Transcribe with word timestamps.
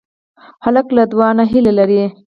هلک 0.65 0.87
له 0.97 1.03
دعا 1.11 1.29
نه 1.37 1.43
هیله 1.51 1.71
لري. 1.79 2.03